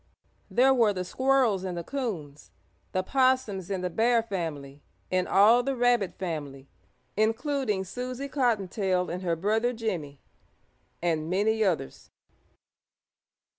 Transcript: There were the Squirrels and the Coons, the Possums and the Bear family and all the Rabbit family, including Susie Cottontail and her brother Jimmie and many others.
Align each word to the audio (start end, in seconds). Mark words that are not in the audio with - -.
There 0.49 0.73
were 0.73 0.93
the 0.93 1.05
Squirrels 1.05 1.63
and 1.63 1.77
the 1.77 1.83
Coons, 1.83 2.49
the 2.91 3.03
Possums 3.03 3.69
and 3.69 3.83
the 3.83 3.89
Bear 3.91 4.23
family 4.23 4.81
and 5.11 5.27
all 5.27 5.61
the 5.61 5.75
Rabbit 5.75 6.15
family, 6.17 6.67
including 7.15 7.83
Susie 7.83 8.27
Cottontail 8.27 9.11
and 9.11 9.21
her 9.21 9.35
brother 9.35 9.73
Jimmie 9.73 10.19
and 11.03 11.29
many 11.29 11.63
others. 11.63 12.09